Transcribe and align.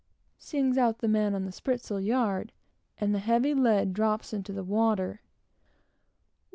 sings 0.39 0.79
out 0.79 0.97
the 0.97 1.07
man 1.07 1.35
on 1.35 1.45
the 1.45 1.51
spritsail 1.51 2.01
yard, 2.03 2.51
and 2.97 3.13
the 3.13 3.19
heavy 3.19 3.53
lead 3.53 3.93
drops 3.93 4.33
into 4.33 4.51
the 4.51 4.63
water. 4.63 5.21